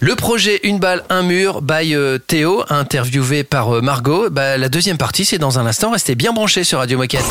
[0.01, 4.31] Le projet Une balle, un mur by euh, Théo, interviewé par euh, Margot.
[4.31, 5.91] Bah, la deuxième partie, c'est dans un instant.
[5.91, 7.25] Restez bien branchés sur Radio Moquette.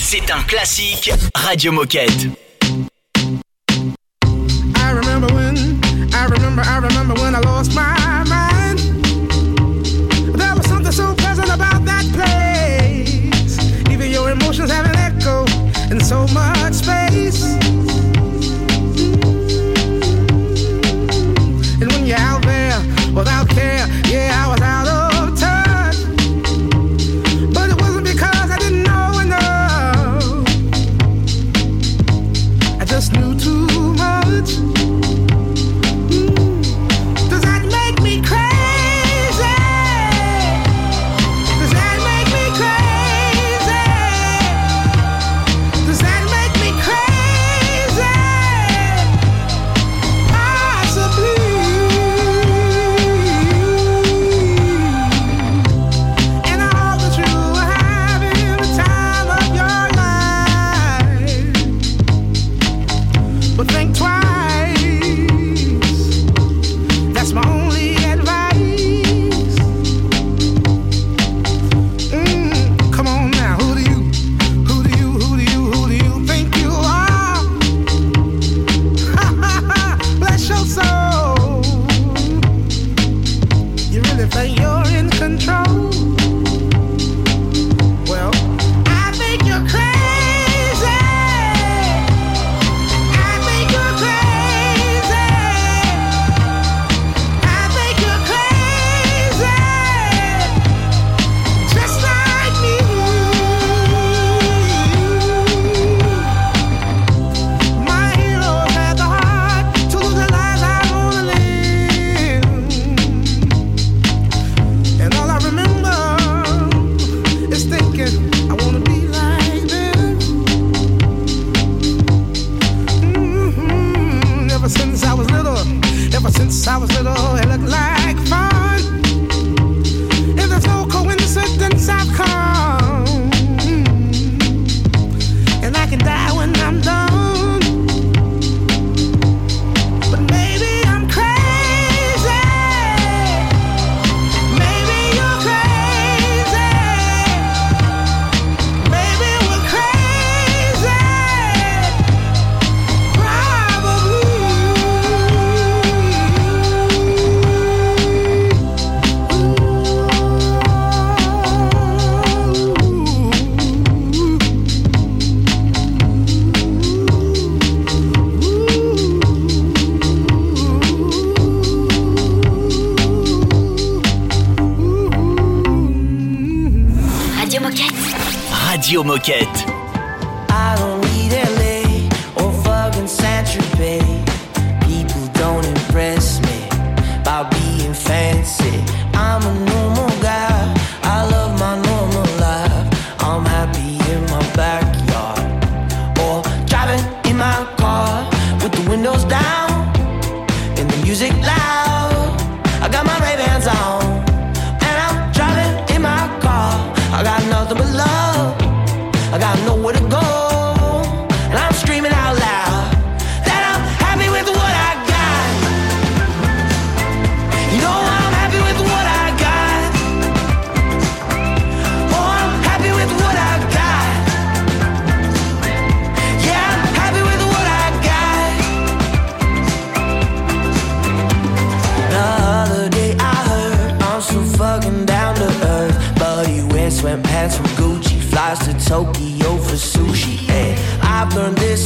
[0.00, 2.28] C'est un classique Radio Moquette.
[4.76, 5.56] I remember when,
[6.12, 8.03] I remember, I remember when I lost my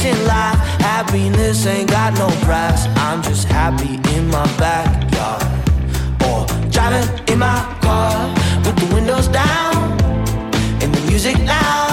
[0.09, 0.57] in life.
[0.81, 2.87] Happiness ain't got no price.
[3.07, 5.43] I'm just happy in my backyard
[6.27, 8.27] or driving in my car
[8.65, 9.75] with the windows down
[10.81, 11.88] and the music loud.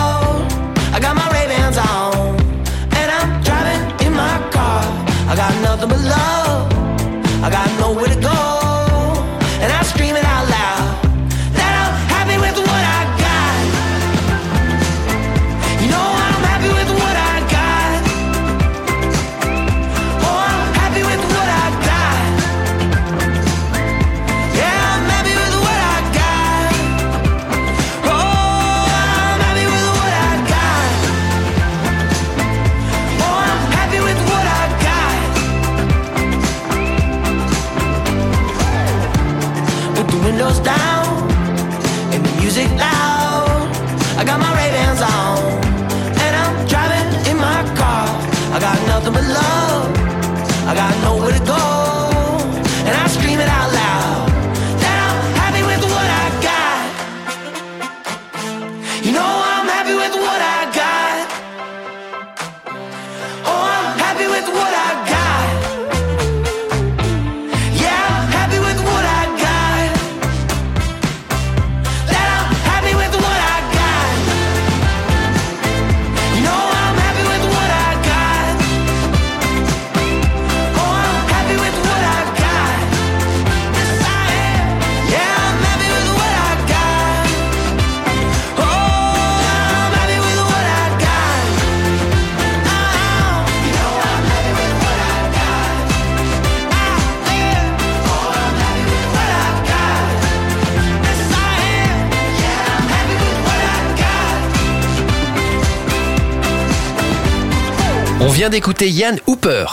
[108.21, 109.67] On vient d'écouter Yann Hooper.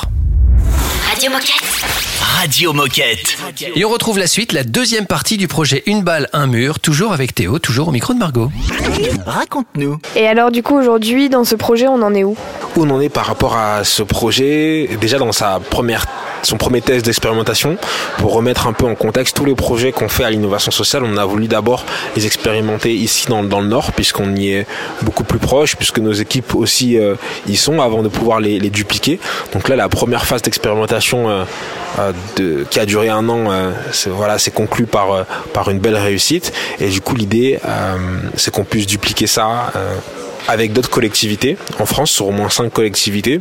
[1.10, 1.64] Radio Moquette.
[2.20, 3.38] Radio Moquette.
[3.76, 7.14] Et on retrouve la suite, la deuxième partie du projet Une balle, un mur, toujours
[7.14, 8.52] avec Théo, toujours au micro de Margot.
[9.26, 9.98] Raconte-nous.
[10.16, 12.36] Et alors du coup aujourd'hui dans ce projet on en est où?
[12.76, 16.06] Où on en est par rapport à ce projet Déjà dans sa première
[16.44, 17.78] son premier test d'expérimentation
[18.18, 21.04] pour remettre un peu en contexte tous les projets qu'on fait à l'innovation sociale.
[21.06, 21.86] On a voulu d'abord
[22.16, 24.68] les expérimenter ici dans, le Nord, puisqu'on y est
[25.02, 27.16] beaucoup plus proche, puisque nos équipes aussi euh,
[27.48, 29.20] y sont avant de pouvoir les, dupliquer.
[29.54, 31.44] Donc là, la première phase d'expérimentation euh,
[32.00, 33.52] euh, qui a duré un an,
[33.92, 36.54] c'est voilà, conclu par par une belle réussite.
[36.80, 37.60] Et du coup, l'idée,
[38.36, 39.72] c'est qu'on puisse dupliquer ça.
[40.48, 41.58] Avec d'autres collectivités.
[41.80, 43.40] En France, sur au moins cinq collectivités,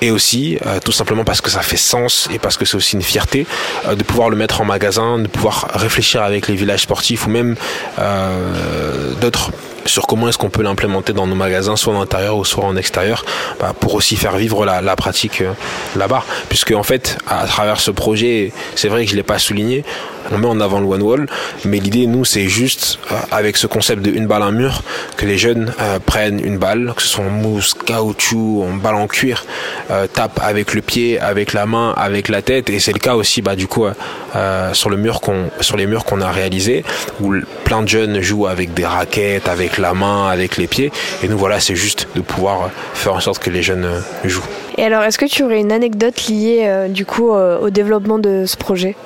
[0.00, 2.96] et aussi euh, tout simplement parce que ça fait sens et parce que c'est aussi
[2.96, 3.46] une fierté
[3.86, 7.30] euh, de pouvoir le mettre en magasin, de pouvoir réfléchir avec les villages sportifs ou
[7.30, 7.56] même
[7.98, 9.50] euh, d'autres
[9.86, 12.76] sur comment est-ce qu'on peut l'implémenter dans nos magasins, soit en intérieur ou soit en
[12.76, 13.24] extérieur,
[13.60, 15.52] bah, pour aussi faire vivre la, la pratique euh,
[15.96, 16.24] là-bas.
[16.48, 19.84] Puisque en fait, à, travers ce projet, c'est vrai que je l'ai pas souligné,
[20.30, 21.26] on met en avant le one wall,
[21.64, 24.82] mais l'idée, nous, c'est juste euh, avec ce concept de une balle un mur,
[25.16, 28.94] que les jeunes euh, prennent une balle, que ce soit en mousse, caoutchouc, en balle
[28.94, 29.44] en cuir,
[29.90, 33.14] euh, tapent avec le pied, avec la main, avec la tête, et c'est le cas
[33.14, 33.92] aussi, bah du coup, euh,
[34.36, 36.84] euh, sur le mur qu'on, sur les murs qu'on a réalisés,
[37.20, 40.92] où plein de jeunes jouent avec des raquettes, avec la main, avec les pieds,
[41.22, 44.44] et nous voilà, c'est juste de pouvoir faire en sorte que les jeunes euh, jouent.
[44.78, 48.18] Et alors, est-ce que tu aurais une anecdote liée euh, du coup euh, au développement
[48.18, 48.96] de ce projet?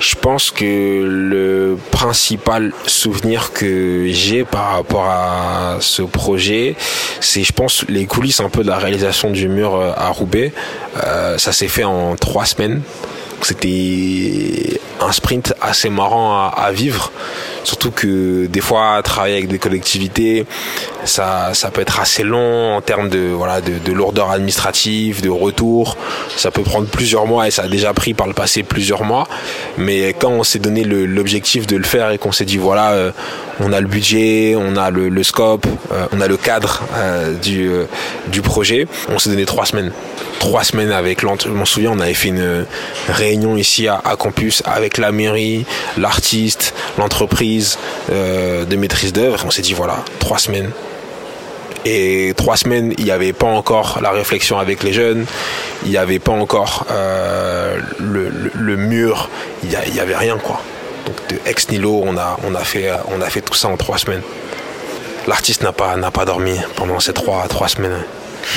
[0.00, 6.74] Je pense que le principal souvenir que j'ai par rapport à ce projet,
[7.20, 10.52] c'est, je pense, les coulisses un peu de la réalisation du mur à Roubaix.
[11.04, 12.82] Euh, ça s'est fait en trois semaines.
[13.42, 17.12] C'était un sprint assez marrant à, à vivre.
[17.64, 20.46] Surtout que des fois, travailler avec des collectivités,
[21.04, 25.96] ça, peut être assez long en termes de, voilà, de, de lourdeur administrative, de retour.
[26.36, 29.28] Ça peut prendre plusieurs mois et ça a déjà pris par le passé plusieurs mois.
[29.78, 33.12] Mais quand on s'est donné l'objectif de le faire et qu'on s'est dit, voilà, euh,
[33.60, 38.42] on a le budget, on a le, scope, euh, on a le cadre euh, du,
[38.42, 39.92] projet, on s'est donné trois semaines.
[40.40, 42.66] Trois semaines avec l'ent- je m'en souviens, on avait fait une
[43.08, 45.64] réunion ici à campus avec la mairie,
[45.96, 47.51] l'artiste, l'entreprise
[48.10, 49.42] euh, de maîtrise d'œuvre.
[49.46, 50.70] On s'est dit voilà, trois semaines.
[51.84, 55.26] Et trois semaines, il n'y avait pas encore la réflexion avec les jeunes,
[55.84, 59.28] il n'y avait pas encore euh, le, mur,
[59.64, 60.60] il n'y avait rien quoi.
[61.06, 63.76] Donc de ex nihilo, on a, on a, fait, on a fait tout ça en
[63.76, 64.22] trois semaines.
[65.26, 68.04] L'artiste n'a pas, pas dormi pendant ces trois, trois semaines.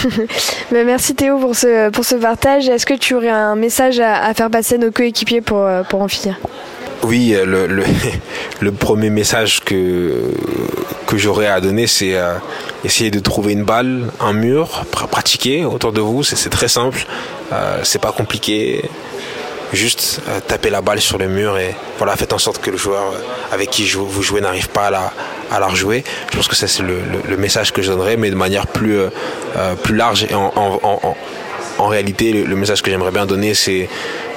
[0.71, 2.69] Ben, Merci Théo pour ce, pour ce partage.
[2.69, 6.07] Est-ce que tu aurais un message à, faire passer à nos coéquipiers pour, pour en
[6.07, 6.37] finir?
[7.03, 7.45] Oui, euh,
[8.61, 10.31] le, premier message que,
[11.07, 12.35] que j'aurais à donner, c'est euh,
[12.83, 16.23] essayer de trouver une balle, un mur, pr- pratiquer autour de vous.
[16.23, 17.05] C'est très simple,
[17.53, 18.89] euh, c'est pas compliqué.
[19.73, 23.13] Juste taper la balle sur le mur et voilà, faites en sorte que le joueur
[23.51, 24.87] avec qui vous jouez n'arrive pas
[25.51, 26.03] à la, rejouer.
[26.31, 28.99] Je pense que ça c'est le, message que je donnerais, mais de manière plus,
[29.89, 31.17] large et en-
[31.77, 33.89] en réalité, le, message que j'aimerais bien donner, c'est,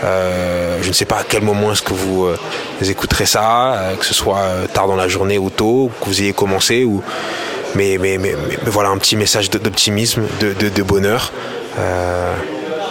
[0.05, 2.37] euh, je ne sais pas à quel moment est-ce que vous euh,
[2.83, 6.21] écouterez ça, euh, que ce soit euh, tard dans la journée ou tôt, que vous
[6.21, 7.03] ayez commencé, ou,
[7.75, 8.35] mais, mais, mais,
[8.67, 11.33] voilà un petit message d'optimisme, de, de bonheur.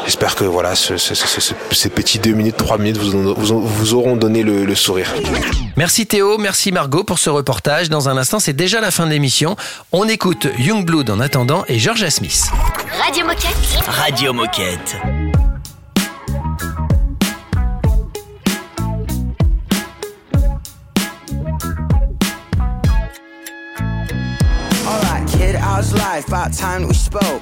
[0.07, 3.33] J'espère que voilà, ce- ce- ce- ce- ces petits deux minutes, trois minutes vous, en-
[3.33, 5.13] vous, en- vous auront donné le, le sourire.
[5.75, 7.89] Merci Théo, merci Margot pour ce reportage.
[7.89, 9.57] Dans un instant, c'est déjà la fin de l'émission.
[9.91, 12.45] On écoute Youngblood en attendant et Georgia Smith.
[13.05, 13.85] Radio Moquette.
[13.85, 14.95] Radio Moquette.
[24.85, 26.27] Alright, kid, how's life?
[26.27, 27.41] About time that we spoke.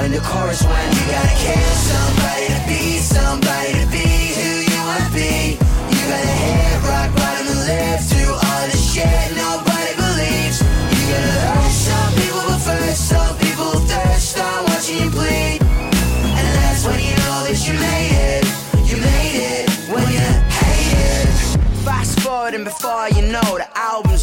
[0.00, 4.06] And the chorus went, You gotta kill somebody to be somebody to be
[4.38, 5.58] who you wanna be.
[5.90, 9.37] You gotta hit rock bottom and live through all the shit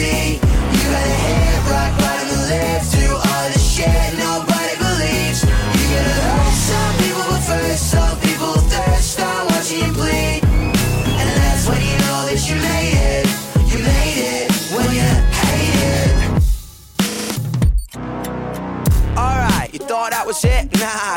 [0.00, 0.40] you.
[0.40, 5.44] You gotta hit rock bottom and live through all the shit nobody believes.
[5.44, 7.90] You gotta hurt some people, but first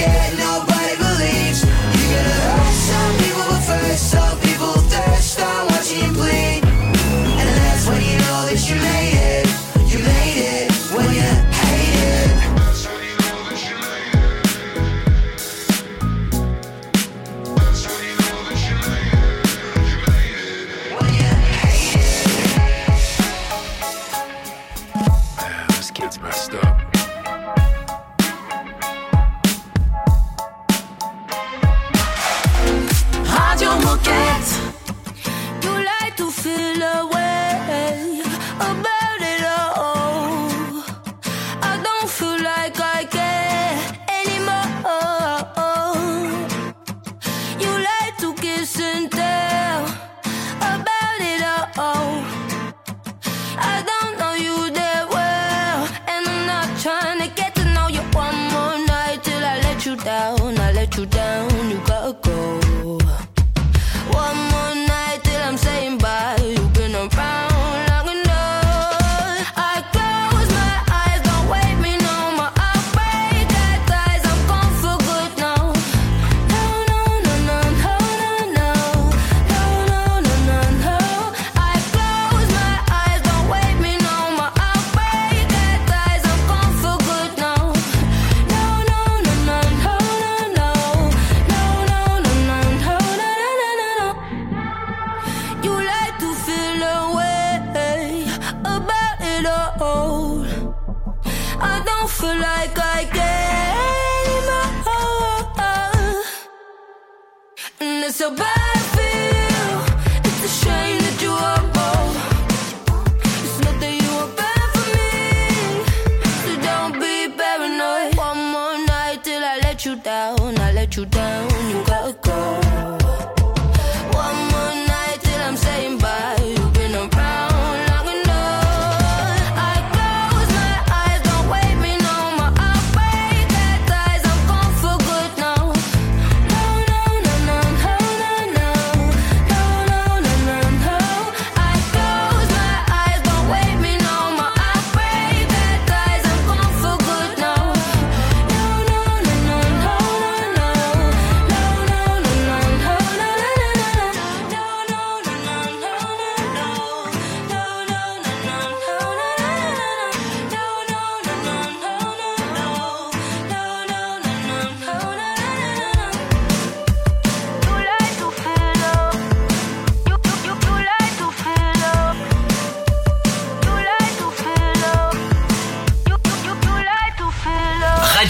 [0.00, 0.49] shit, no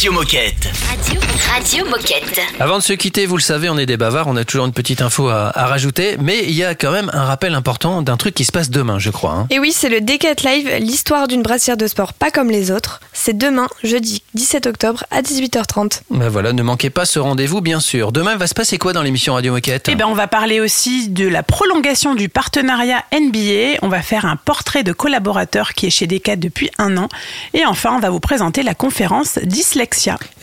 [0.00, 0.70] Radio Moquette.
[0.88, 1.20] Radio,
[1.52, 2.40] Radio Moquette.
[2.58, 4.72] Avant de se quitter, vous le savez, on est des bavards, on a toujours une
[4.72, 8.16] petite info à, à rajouter, mais il y a quand même un rappel important d'un
[8.16, 9.32] truc qui se passe demain, je crois.
[9.32, 9.46] hein.
[9.50, 13.00] Et oui, c'est le Decat Live, l'histoire d'une brassière de sport pas comme les autres.
[13.12, 16.00] C'est demain, jeudi 17 octobre à 18h30.
[16.10, 18.10] Ben voilà, ne manquez pas ce rendez-vous, bien sûr.
[18.10, 19.90] Demain, il va se passer quoi dans l'émission Radio Moquette?
[19.90, 23.80] Eh ben, on va parler aussi de la prolongation du partenariat NBA.
[23.82, 27.10] On va faire un portrait de collaborateur qui est chez Decat depuis un an.
[27.52, 29.89] Et enfin, on va vous présenter la conférence Dyslexie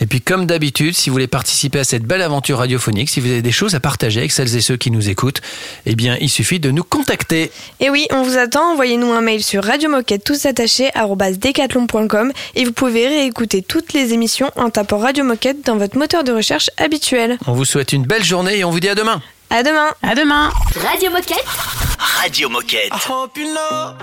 [0.00, 3.30] Et puis, comme d'habitude, si vous voulez participer à cette belle aventure radiophonique, si vous
[3.30, 5.40] avez des choses à partager avec celles et ceux qui nous écoutent,
[5.86, 7.50] eh bien, il suffit de nous contacter.
[7.80, 8.72] Et oui, on vous attend.
[8.72, 10.90] Envoyez-nous un mail sur radiomoquette tous attachés
[11.38, 16.24] decathlon.com et vous pouvez réécouter toutes les émissions en tapant Radio Moquette dans votre moteur
[16.24, 17.38] de recherche habituel.
[17.46, 19.22] On vous souhaite une belle journée et on vous dit à demain.
[19.50, 19.88] À demain.
[20.02, 20.50] À demain.
[20.76, 21.44] Radio Moquette.
[21.98, 22.92] Radio Moquette.
[22.92, 23.94] I hope you know,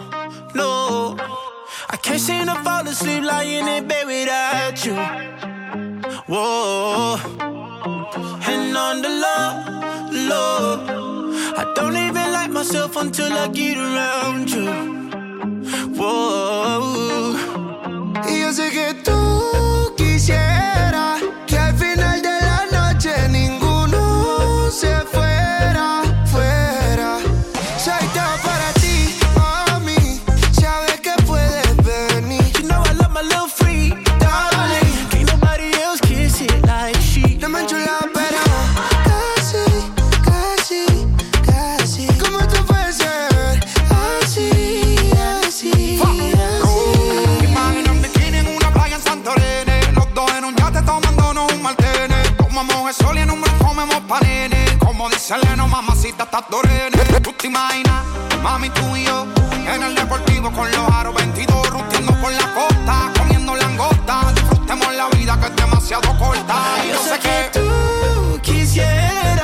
[0.56, 1.55] no.
[1.89, 4.95] I can't seem to fall asleep lying in bed without you.
[6.27, 7.17] Whoa.
[8.47, 9.49] And on the low,
[10.29, 10.86] low.
[11.57, 14.71] I don't even like myself until I get around you.
[15.97, 17.36] Whoa.
[18.27, 19.64] Yo sé que tú
[55.28, 58.03] Como dice Leno, mamacita, estás dorene Tú te imaginas,
[58.43, 59.26] mami, tú y yo
[59.67, 64.32] En el deportivo con los aros 22 Rustiendo por la costa, comiendo langosta.
[64.36, 66.55] Disfrutemos la vida que es demasiado corta.
[66.86, 69.34] Y Yo sé que tú quisieras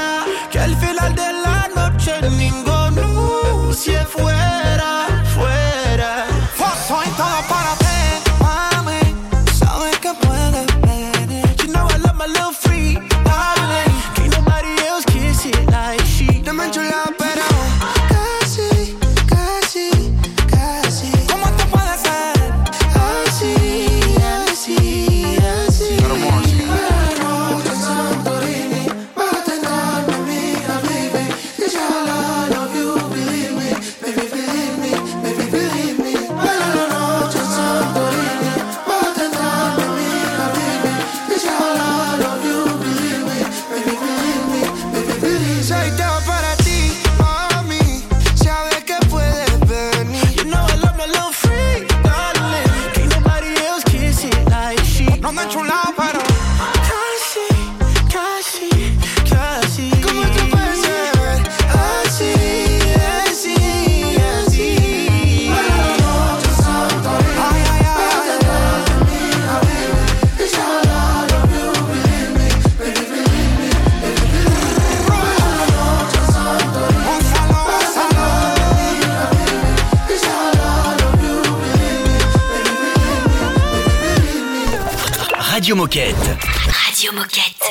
[85.72, 86.38] Radio Moquette.
[86.86, 87.66] Radio Moquette.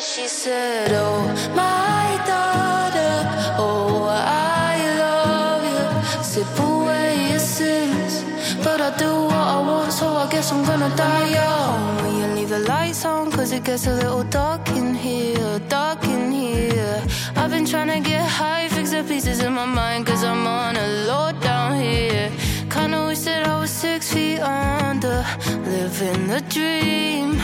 [0.00, 3.14] She said, Oh, my daughter,
[3.56, 6.22] oh, I love you.
[6.24, 8.24] Sip away your sins.
[8.64, 12.02] But I do what I want, so I guess I'm gonna die young.
[12.02, 13.30] Will you leave the lights on?
[13.30, 15.97] Cause it gets a little dark in here, dark in here.
[17.68, 21.78] To get high, fix the pieces in my mind, cause I'm on a low down
[21.78, 22.30] here.
[22.70, 25.22] Kinda wish that I was six feet under,
[25.66, 27.36] living the dream.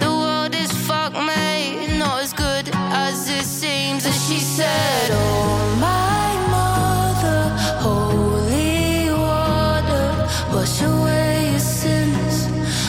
[0.00, 4.04] The world is fuck, mate, not as good as it seems.
[4.06, 7.42] And she said, Oh, my mother,
[7.86, 10.06] holy water,
[10.52, 12.48] wash away your sins.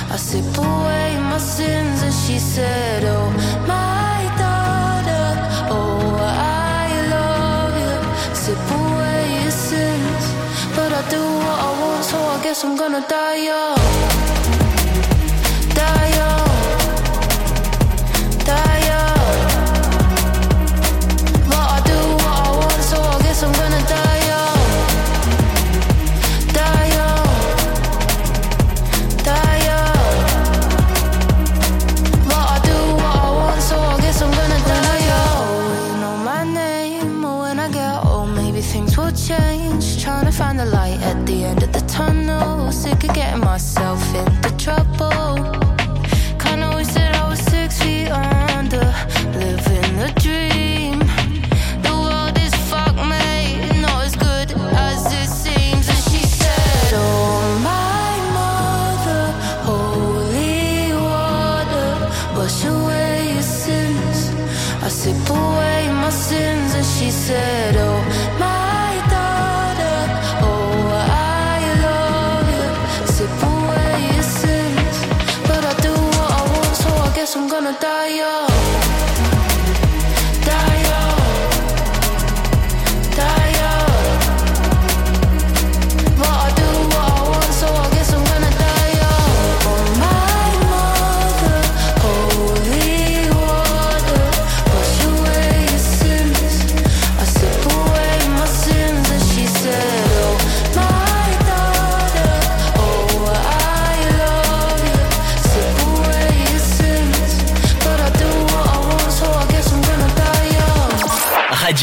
[0.09, 3.30] I sip away my sins, and she said, Oh,
[12.56, 14.45] guess I'm gonna die young.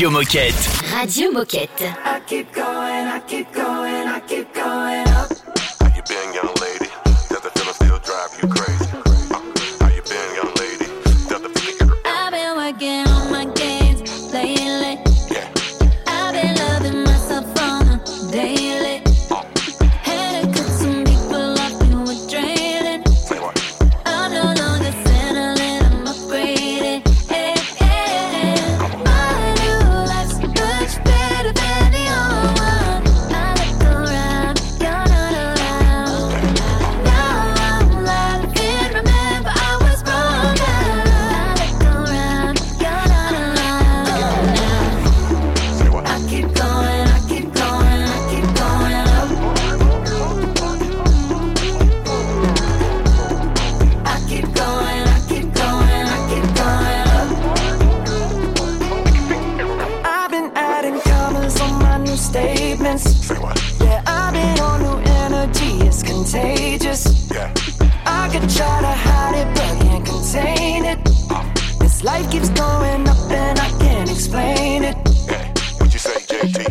[0.02, 0.68] Radio Moquette.
[0.90, 1.94] Radio Moquette.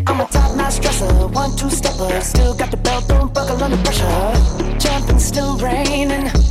[0.08, 2.22] I'm a top notch dresser, one two stepper.
[2.22, 4.78] Still got the belt, don't buckle under pressure.
[4.80, 6.51] Jumping, still raining.